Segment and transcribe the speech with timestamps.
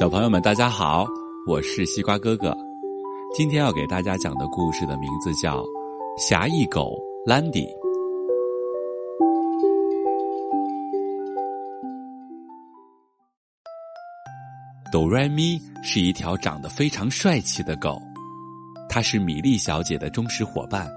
[0.00, 1.04] 小朋友们，大家好，
[1.46, 2.56] 我是西瓜哥哥。
[3.34, 5.58] 今天要给大家讲的故事的名字叫
[6.16, 7.66] 《侠义狗兰迪》。
[14.90, 18.00] 哆瑞咪是一条长得非常帅气的狗，
[18.88, 20.90] 它是米莉小姐的忠实伙伴。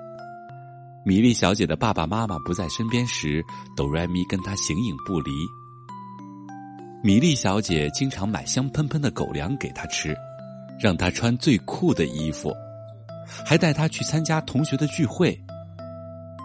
[1.03, 3.43] 米莉小姐的爸爸妈妈不在身边时，
[3.75, 5.29] 哆瑞咪跟她形影不离。
[7.05, 10.17] 米莉小姐经常买香喷喷的狗粮给他吃，
[10.79, 12.49] 让他穿最酷的衣服，
[13.45, 15.37] 还带他去参加同学的聚会。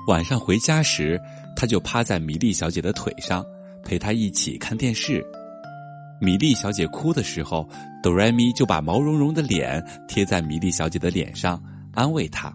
[0.09, 1.17] 晚上回家时，
[1.55, 3.47] 他就趴在米莉小姐的腿上，
[3.85, 5.25] 陪她一起看电视。
[6.21, 7.65] 米莉小姐哭的时候，
[8.03, 11.63] 哆瑞咪就把毛茸茸的脸贴在米莉小姐的脸上，
[11.95, 12.53] 安慰她。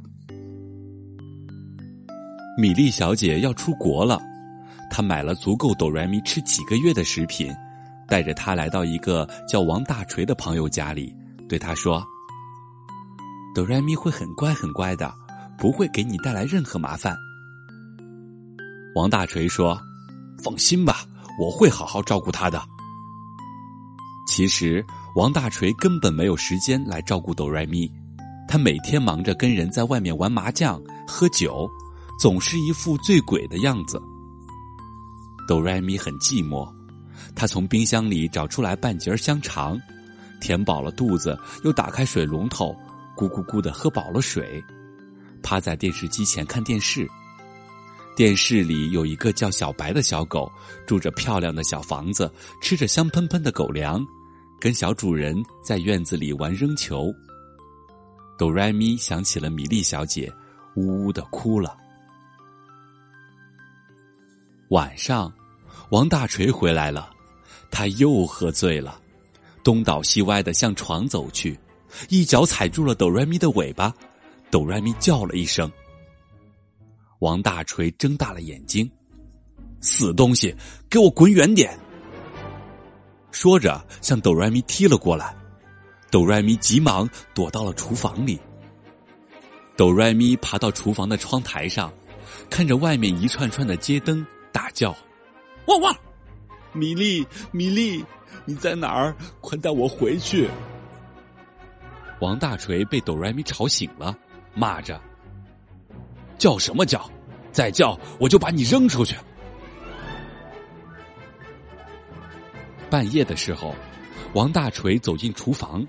[2.57, 4.21] 米莉小姐要出国了，
[4.91, 7.49] 她买了足够哆瑞咪吃几个月的食品。
[8.07, 11.13] 带着他来到一个叫王大锤的朋友家里，
[11.49, 12.05] 对他说
[13.55, 15.13] ：“哆瑞咪会很乖很乖的，
[15.57, 17.15] 不会给你带来任何麻烦。”
[18.95, 19.79] 王大锤说
[20.43, 21.05] ：“放心吧，
[21.39, 22.61] 我会好好照顾他的。”
[24.27, 24.83] 其实，
[25.15, 27.91] 王大锤根本没有时间来照顾哆瑞咪，
[28.47, 31.69] 他每天忙着跟人在外面玩麻将、喝酒，
[32.19, 34.01] 总是一副醉鬼的样子。
[35.47, 36.67] 哆瑞咪很寂寞。
[37.35, 39.79] 他从冰箱里找出来半截香肠，
[40.39, 42.75] 填饱了肚子，又打开水龙头，
[43.15, 44.63] 咕咕咕的喝饱了水，
[45.41, 47.07] 趴在电视机前看电视。
[48.15, 50.51] 电视里有一个叫小白的小狗，
[50.85, 54.05] 住着漂亮的小房子，吃着香喷喷的狗粮，
[54.59, 55.35] 跟小主人
[55.65, 57.11] 在院子里玩扔球。
[58.37, 60.31] 哆瑞咪想起了米莉小姐，
[60.75, 61.75] 呜呜的哭了。
[64.69, 65.31] 晚上，
[65.89, 67.12] 王大锤回来了。
[67.73, 69.01] 他又喝醉了，
[69.63, 71.59] 东倒西歪的向床走去，
[72.07, 73.91] 一脚踩住了哆瑞咪的尾巴，
[74.51, 75.69] 哆瑞咪叫了一声。
[77.17, 78.87] 王大锤睁大了眼睛，
[79.81, 80.55] 死东西，
[80.87, 81.75] 给我滚远点！
[83.31, 85.35] 说着向哆瑞咪踢了过来，
[86.11, 88.39] 哆瑞咪急忙躲到了厨房里。
[89.75, 91.91] 哆瑞咪爬到厨房的窗台上，
[92.51, 94.95] 看着外面一串串的街灯，大叫
[95.65, 95.91] ：“汪汪！”
[96.73, 98.03] 米粒，米粒，
[98.45, 99.15] 你在哪儿？
[99.39, 100.49] 快带我回去！
[102.19, 104.15] 王大锤被哆瑞咪吵醒了，
[104.53, 104.99] 骂着
[106.37, 107.09] ：“叫什么叫？
[107.51, 109.15] 再叫我就把你扔出去！”
[112.89, 113.75] 半夜的时候，
[114.33, 115.85] 王大锤走进厨房，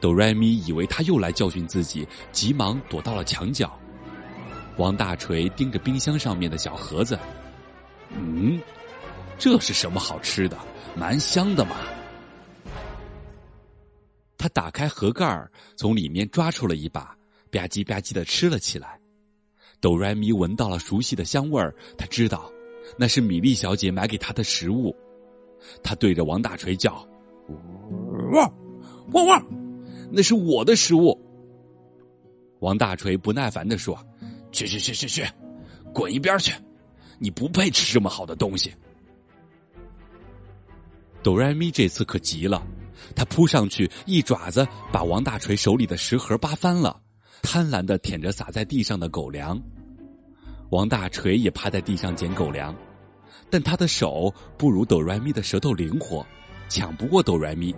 [0.00, 3.78] 哆瑞咪以为他又来教训自己，急忙躲到了墙角。
[4.76, 7.18] 王大锤盯着冰箱上面的小盒子，
[8.10, 8.60] 嗯。
[9.38, 10.58] 这是什么好吃的？
[10.96, 11.76] 蛮香的嘛！
[14.36, 17.16] 他打开盒盖儿，从里面抓出了一把，
[17.52, 18.98] 吧唧吧唧的吃了起来。
[19.80, 22.50] 哆瑞咪闻到了熟悉的香味儿，他知道
[22.96, 24.94] 那是米莉小姐买给他的食物。
[25.84, 27.06] 他对着王大锤叫
[28.32, 28.52] ：“汪
[29.12, 29.46] 汪汪！
[30.10, 31.16] 那是我的食物！”
[32.58, 33.96] 王大锤不耐烦的说
[34.50, 35.24] ：“去去去去去，
[35.92, 36.52] 滚一边去！
[37.20, 38.74] 你不配吃这么好的东西！”
[41.22, 42.62] 哆瑞咪这次可急了，
[43.14, 47.00] 他扑上去，一爪子把王大锤手里的食盒扒翻了，
[47.42, 49.60] 贪婪的舔着洒在地上的狗粮。
[50.70, 52.74] 王大锤也趴在地上捡狗粮，
[53.50, 56.24] 但他的手不如哆瑞咪的舌头灵活，
[56.68, 57.74] 抢不过哆瑞咪，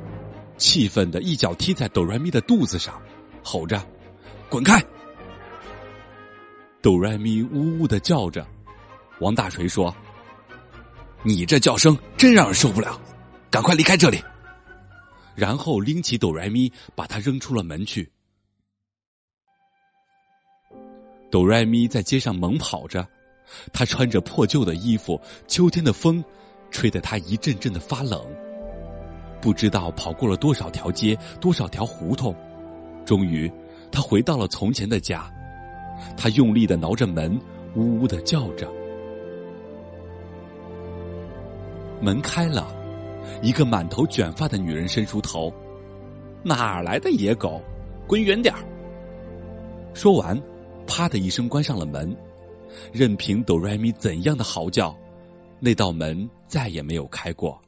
[0.56, 3.00] 气愤的一脚踢在哆瑞咪的肚子上，
[3.42, 3.80] 吼着
[4.50, 4.84] ：“滚开！”
[6.82, 8.46] 哆瑞咪呜呜的叫着。
[9.20, 9.94] 王大锤说
[11.22, 13.00] ：“你这叫声真让人受不了。”
[13.50, 14.22] 赶快离开这里！
[15.34, 18.10] 然后拎起哆瑞咪，把它扔出了门去。
[21.30, 23.06] 哆瑞咪在街上猛跑着，
[23.72, 26.22] 他穿着破旧的衣服，秋天的风
[26.70, 28.24] 吹得他一阵阵的发冷。
[29.40, 32.34] 不知道跑过了多少条街，多少条胡同，
[33.04, 33.50] 终于
[33.90, 35.28] 他回到了从前的家。
[36.16, 37.40] 他用力的挠着门，
[37.74, 38.70] 呜呜的叫着。
[42.00, 42.79] 门开了。
[43.42, 45.52] 一个满头卷发的女人伸出头
[46.42, 47.60] ：“哪来的野狗，
[48.06, 48.60] 滚远点儿！”
[49.94, 50.40] 说完，
[50.86, 52.16] 啪的一声关上了门，
[52.92, 54.96] 任凭哆瑞咪怎样的嚎叫，
[55.58, 57.60] 那道门再也没有开过。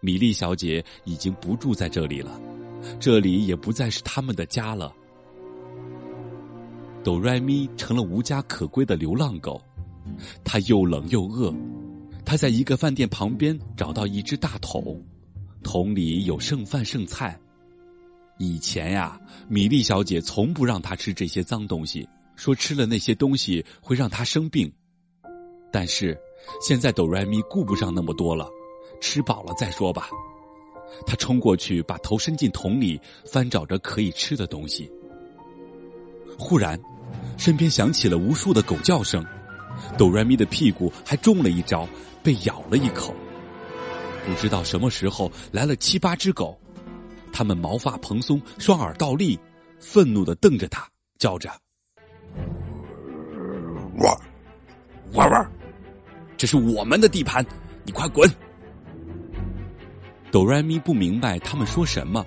[0.00, 2.40] 米莉小姐已经不住在这里了，
[2.98, 4.92] 这里也不再是他们的家了。
[7.04, 9.60] 哆瑞咪成了无家可归的流浪狗，
[10.44, 11.52] 它又冷又饿。
[12.32, 15.04] 他在一个饭店旁边找到一只大桶，
[15.62, 17.38] 桶里有剩饭剩菜。
[18.38, 19.20] 以前呀，
[19.50, 24.72] 米莉小姐从不让他吃这些脏东西，说吃了那些东西会让他生病。
[25.70, 26.18] 但是
[26.66, 28.48] 现在哆瑞咪顾不上那么多了，
[28.98, 30.08] 吃饱了再说吧。
[31.06, 34.90] 他冲过去，把头伸进桶里，翻找着可以吃的东西。
[36.38, 36.80] 忽然，
[37.36, 39.22] 身边响起了无数的狗叫声，
[39.96, 41.88] 哆瑞咪的屁股还中了一招，
[42.22, 43.14] 被咬了一口。
[44.26, 46.58] 不知道什么时候来了七八只狗，
[47.32, 49.38] 它们毛发蓬松，双耳倒立，
[49.80, 50.88] 愤怒的瞪着他，
[51.18, 51.50] 叫着
[53.98, 54.16] ：“汪，
[55.14, 55.52] 汪汪！
[56.36, 57.44] 这是我们的地盘，
[57.84, 58.30] 你快滚！”
[60.30, 62.24] 哆瑞咪不明白他们说什么，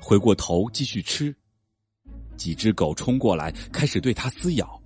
[0.00, 1.34] 回过头继续吃。
[2.36, 4.77] 几只狗冲过来，开始对它撕咬。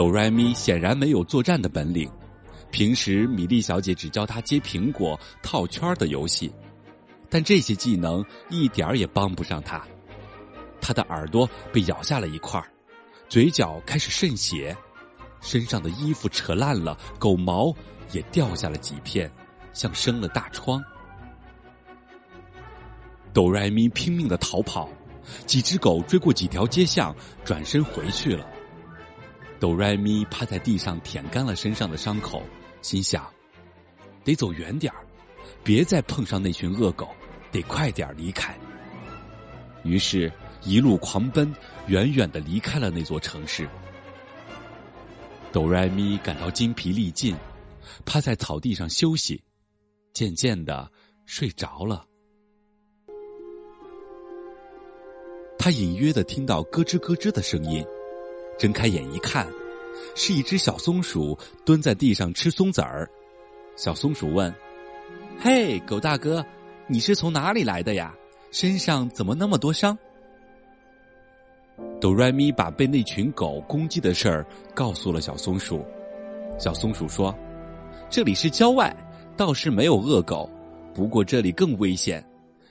[0.00, 2.10] 哆瑞咪显然没有作战的本领，
[2.70, 6.50] 平时米莉小姐只教他接苹果、套圈的游戏，
[7.28, 9.86] 但这些技能一点儿也帮不上他。
[10.80, 12.66] 他的耳朵被咬下了一块
[13.28, 14.74] 嘴角开始渗血，
[15.42, 17.70] 身上的衣服扯烂了，狗毛
[18.10, 19.30] 也掉下了几片，
[19.74, 20.82] 像生了大疮。
[23.34, 24.88] 哆瑞咪拼命的逃跑，
[25.44, 27.14] 几只狗追过几条街巷，
[27.44, 28.46] 转身回去了。
[29.60, 32.42] 哆瑞咪趴在地上舔干了身上的伤口，
[32.80, 33.30] 心想：
[34.24, 35.04] 得走远点儿，
[35.62, 37.06] 别再碰上那群恶狗，
[37.52, 38.58] 得快点离开。
[39.84, 41.54] 于是，一路狂奔，
[41.88, 43.68] 远远的离开了那座城市。
[45.52, 47.36] 哆瑞咪感到筋疲力尽，
[48.06, 49.42] 趴在草地上休息，
[50.14, 50.90] 渐渐的
[51.26, 52.06] 睡着了。
[55.58, 57.84] 他隐约的听到咯吱咯吱的声音，
[58.60, 59.48] 睁开眼一看，
[60.14, 63.08] 是一只小松鼠蹲在地上吃松子儿。
[63.74, 64.54] 小松鼠问
[65.40, 66.44] ：“嘿，狗大哥，
[66.86, 68.14] 你是从哪里来的呀？
[68.50, 69.96] 身上怎么那么多伤？”
[72.02, 75.82] 哆瑞咪把被那群狗攻击的事儿告诉了小松鼠。
[76.58, 77.34] 小松鼠说
[78.10, 78.94] ：“这里是郊外，
[79.38, 80.50] 倒是没有恶狗，
[80.92, 82.22] 不过这里更危险，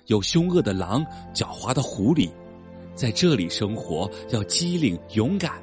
[0.05, 1.03] 有凶恶的狼，
[1.33, 2.29] 狡猾的狐狸。”
[2.93, 5.53] 在这里生活要机灵勇敢，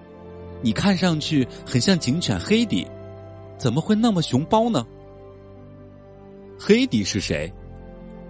[0.63, 2.87] 你看上去很像警犬黑迪，
[3.59, 4.87] 怎么会那么熊包呢？
[6.59, 7.53] 黑迪是谁？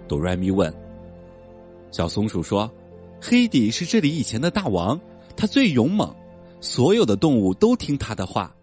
[0.07, 0.73] 哆瑞咪问。
[1.91, 2.69] 小松鼠说
[3.21, 4.99] ：“黑迪是这里以前的大王，
[5.35, 6.13] 他最勇猛，
[6.59, 8.53] 所有的动物都听他的话。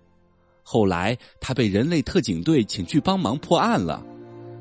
[0.63, 4.05] 后来他被人类特警队请去帮忙破案了，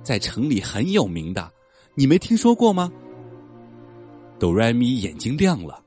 [0.02, 1.52] 在城里很有名的，
[1.96, 2.92] 你没听说过吗？”
[4.40, 5.82] 哆瑞咪眼睛亮了，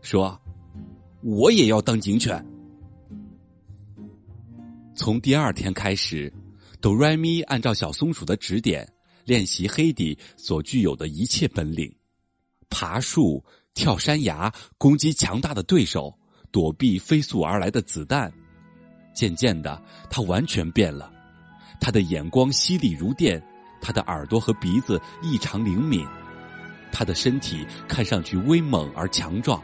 [0.00, 0.38] 说
[1.22, 2.44] ：“我也要当警犬。”
[4.94, 6.32] 从第二天开始，
[6.80, 8.86] 哆瑞咪按照小松鼠的指点
[9.24, 11.90] 练习黑底所具有的一切本领：
[12.68, 13.42] 爬树、
[13.72, 16.14] 跳山崖、攻击强大的对手、
[16.50, 18.30] 躲避飞速而来的子弹。
[19.14, 21.10] 渐渐的，他完全变了，
[21.80, 23.42] 他的眼光犀利如电，
[23.80, 26.06] 他的耳朵和鼻子异常灵敏。
[26.92, 29.62] 他的身体看上去威猛而强壮，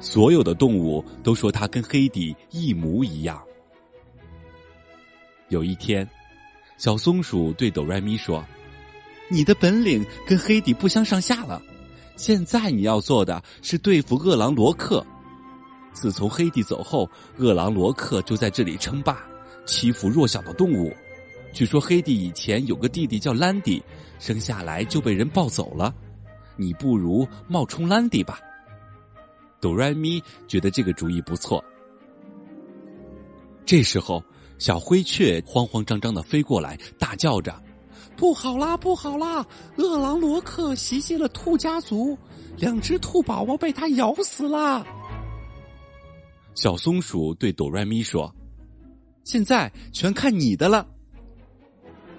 [0.00, 3.40] 所有的动物都说他跟黑底一模一样。
[5.52, 6.08] 有一天，
[6.78, 8.42] 小松鼠对哆瑞咪说
[9.28, 11.62] ：“你的本领跟黑底不相上下了，
[12.16, 15.04] 现在你要做的是对付饿狼罗克。
[15.92, 17.06] 自从黑底走后，
[17.36, 19.22] 饿狼罗克就在这里称霸，
[19.66, 20.90] 欺负弱小的动物。
[21.52, 23.82] 据说黑迪以前有个弟弟叫兰迪，
[24.18, 25.94] 生下来就被人抱走了。”
[26.56, 28.40] 你不如冒充兰迪吧。
[29.60, 31.62] 哆瑞咪觉得这个主意不错。
[33.64, 34.22] 这时候，
[34.62, 37.52] 小灰雀慌慌张张的飞过来，大叫着
[38.16, 39.44] ：“不好啦，不好啦！
[39.74, 42.16] 饿狼罗克袭击了兔家族，
[42.58, 44.86] 两只兔宝宝被他咬死了。”
[46.54, 48.32] 小松鼠对哆瑞咪说
[49.24, 50.86] ：“现在全看你的了。”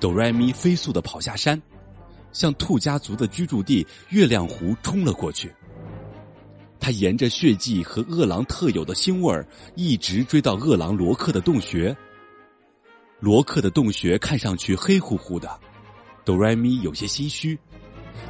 [0.01, 1.61] 哆瑞咪飞速的跑下山。
[2.33, 5.53] 向兔家族的居住地月亮湖冲了过去。
[6.77, 11.95] 他沿着血迹和饿狼特有的腥味儿，一直追到饿狼罗克的洞穴。
[13.23, 15.57] 罗克的洞穴看上去黑乎乎的，
[16.25, 17.57] 哆瑞咪有些心虚。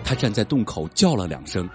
[0.03, 1.67] 他站在洞口叫了两声，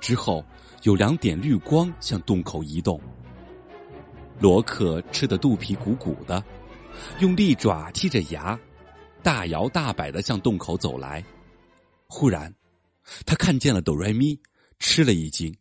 [0.00, 0.44] 之后
[0.82, 3.00] 有两点绿光向洞口移动。
[4.40, 6.42] 罗克吃的肚皮鼓鼓的，
[7.20, 8.58] 用利爪剔着牙，
[9.22, 11.24] 大摇大摆的向洞口走来。
[12.08, 12.52] 忽然，
[13.24, 14.36] 他看见了哆瑞咪，
[14.80, 15.56] 吃了一惊，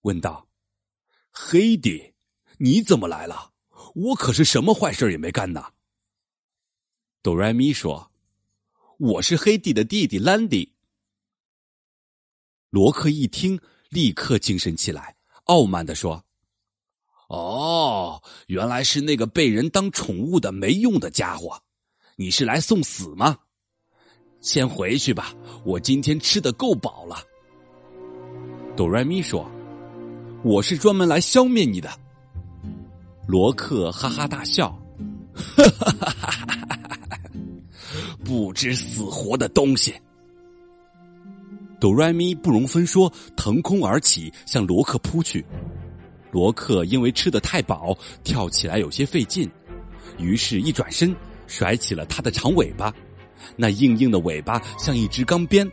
[0.00, 0.48] 问道
[1.30, 2.14] ：“黑迪，
[2.56, 3.50] 你怎么来了？
[3.94, 5.62] 我可是什么坏事也没干呢。”
[7.26, 8.08] 哆瑞咪说
[9.00, 10.72] ：“我是黑迪的弟弟兰迪，
[12.70, 15.16] 罗克一听，立刻精神起来，
[15.46, 16.24] 傲慢的说
[17.28, 21.60] ：“哦，原来是那个被人当宠物的没用的家伙，
[22.14, 23.36] 你是来送死吗？
[24.40, 27.16] 先回去吧，我今天吃的够饱了。”
[28.76, 29.50] 哆瑞咪说
[30.44, 31.90] ：“我是专门来消灭你的。”
[33.26, 34.70] 罗克哈哈大笑
[35.34, 36.55] ：“哈哈哈哈哈！
[38.26, 39.94] 不知死活的东西！”
[41.78, 45.44] 哆瑞咪不容分说，腾空而起，向罗克扑去。
[46.32, 49.48] 罗克因为吃的太饱，跳起来有些费劲，
[50.18, 51.14] 于是，一转身
[51.46, 52.92] 甩起了他的长尾巴，
[53.56, 55.70] 那硬硬的尾巴像一支钢鞭，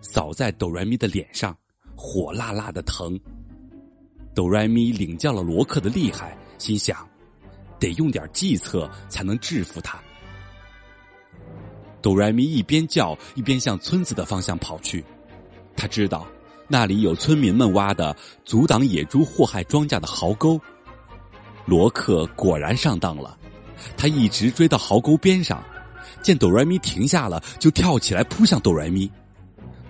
[0.00, 1.56] 扫在哆瑞咪的脸上。
[1.98, 3.18] 火辣辣的疼，
[4.34, 7.08] 哆来咪领教了罗克的厉害，心想，
[7.80, 9.98] 得用点计策才能制服他。
[12.02, 15.04] 哆来咪一边叫一边向村子的方向跑去，
[15.76, 16.26] 他知道
[16.68, 20.60] 那里有村民们挖的阻挡野猪祸害庄稼的壕沟。
[21.64, 23.36] 罗克果然上当了，
[23.96, 25.62] 他一直追到壕沟边上，
[26.22, 29.10] 见哆来咪停下了，就跳起来扑向哆来咪。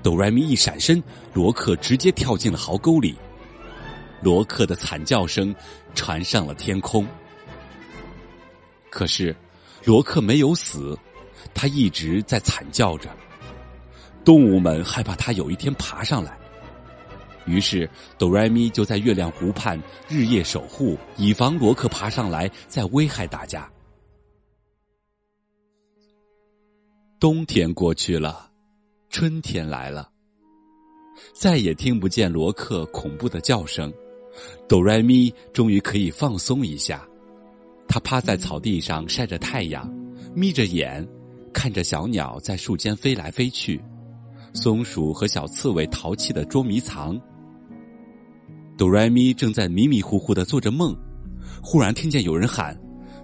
[0.02, 1.02] 哆来咪一闪身，
[1.34, 3.14] 罗克直接跳进了壕沟里。
[4.22, 5.54] 罗克的惨叫声
[5.94, 7.06] 传上了天空。
[8.88, 9.36] 可是，
[9.84, 10.98] 罗克没有死，
[11.54, 13.10] 他一直在惨叫着。
[14.24, 16.36] 动物们害怕他有一天爬上来，
[17.46, 17.88] 于是
[18.18, 23.70] 哆来咪就在月亮湖畔日夜守护，以防罗克爬上来再危害大家。
[27.20, 28.50] 冬天过去了。
[29.08, 30.10] 春天来了，
[31.32, 33.90] 再也听不见罗克恐怖的叫声，
[34.68, 37.08] 哆来咪终于可以放松一下。
[37.88, 39.88] 他趴在草地上晒着太阳，
[40.34, 41.06] 眯着眼，
[41.56, 43.82] 看着小鸟在树间飞来飞去，
[44.52, 47.18] 松鼠和小刺猬淘气的捉迷藏。
[48.76, 50.94] 哆来咪正在迷迷糊糊的做着梦，
[51.62, 52.78] 忽然听见有人喊：“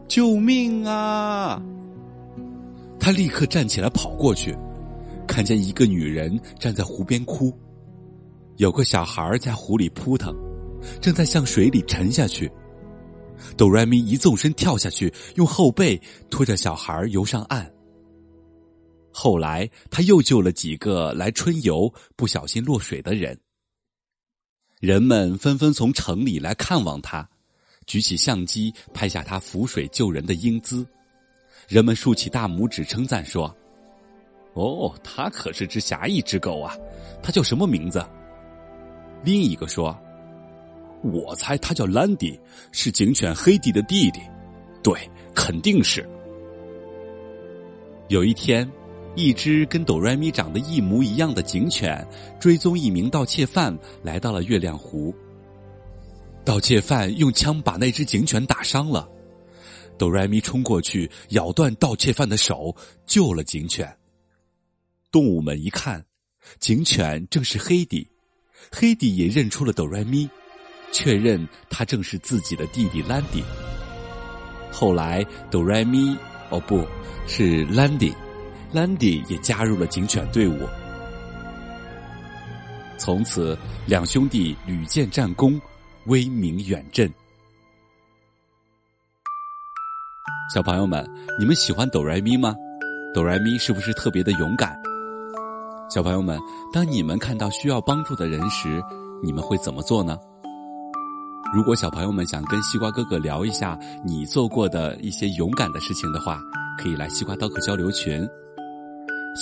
[0.09, 1.63] 救命啊！”
[2.99, 4.57] 他立刻站起来跑过去。
[5.29, 7.53] 看见一个女人站在湖边哭，
[8.57, 10.35] 有个小孩在湖里扑腾，
[11.03, 12.51] 正在向水里沉下去。
[13.59, 17.71] 哆来咪一纵身跳下去，用后背拖着小孩游上岸。
[19.13, 23.39] 后来他又救了几个来春游不小心落水的人。
[24.81, 27.29] 人们纷纷从城里来看望他，
[27.87, 30.87] 举起相机拍下他浮水救人的英姿。
[31.69, 33.55] 人们竖起大拇指称赞说。
[34.55, 36.77] 哦，他可是只侠义之狗啊！
[37.23, 38.05] 他叫什么名字？
[39.25, 39.97] 另一个说
[41.03, 42.39] ：“我猜他叫兰迪，
[42.71, 44.21] 是警犬黑迪的弟弟。”
[44.85, 44.95] 对，
[45.35, 46.07] 肯定是。
[48.09, 48.71] 有一天，
[49.15, 52.07] 一只跟哆瑞咪长得一模一样的警犬
[52.41, 55.15] 追踪一名盗窃犯来到了月亮湖。
[56.45, 59.09] 盗窃犯用枪把那只警犬打伤了，
[59.99, 62.75] 哆瑞咪冲过去咬断盗窃犯的手，
[63.07, 63.89] 救了警犬。
[65.11, 66.05] 动物们一看，
[66.59, 68.09] 警犬正是黑底，
[68.73, 70.29] 黑底也认出了哆来咪，
[70.91, 73.45] 确认他正是自己的弟弟兰迪。
[74.73, 76.17] 后来，哆来咪
[76.49, 76.85] 哦，不
[77.27, 78.13] 是兰迪，
[78.73, 80.67] 兰迪也加入了警犬队伍。
[82.97, 85.61] 从此，两兄弟屡建战功，
[86.07, 87.13] 威名远震。
[90.55, 91.07] 小朋友们，
[91.39, 92.55] 你们喜欢哆来咪吗？
[93.13, 94.75] 哆来咪是不是特别的勇敢？
[95.91, 96.41] 小朋友们，
[96.73, 98.83] 当你们看到需要帮助的人时，
[99.23, 100.17] 你们会怎么做呢？
[101.53, 106.41] 如果小朋友们想跟西瓜哥哥聊一下你做过的一些勇敢的事情的话，
[106.79, 108.27] 可以来西瓜刀客交流群。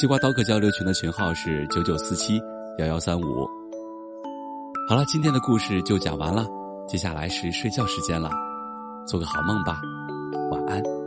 [0.00, 2.40] 西瓜刀客交流群的群号是九九四七
[2.78, 3.47] 幺幺三五。
[4.88, 6.47] 好了，今天的故事就讲完了，
[6.88, 8.30] 接下来是睡觉时间了，
[9.07, 9.78] 做个好梦吧，
[10.50, 11.00] 晚安。